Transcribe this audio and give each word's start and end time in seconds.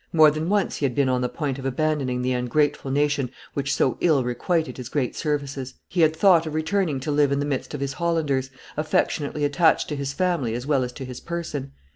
More 0.11 0.31
than 0.31 0.49
once 0.49 0.77
he 0.77 0.85
had 0.85 0.95
been 0.95 1.09
on 1.09 1.21
the 1.21 1.29
point 1.29 1.59
of 1.59 1.65
abandonhig 1.65 2.23
the 2.23 2.31
ungrateful 2.33 2.89
nation 2.89 3.29
which 3.53 3.71
so 3.71 3.99
ill 4.01 4.23
requited 4.23 4.77
his 4.77 4.89
great 4.89 5.15
services; 5.15 5.75
he 5.87 6.01
had 6.01 6.15
thought 6.15 6.47
of 6.47 6.55
returning 6.55 6.99
to 7.01 7.11
live 7.11 7.31
in 7.31 7.37
the 7.37 7.45
midst 7.45 7.75
of 7.75 7.81
his 7.81 7.93
Hollanders, 7.93 8.49
affectionately 8.75 9.45
attached 9.45 9.89
to 9.89 9.95
his 9.95 10.11
family 10.11 10.55
as 10.55 10.65
well 10.65 10.83
as 10.83 10.91
to 10.93 11.05
his 11.05 11.19
person. 11.19 11.73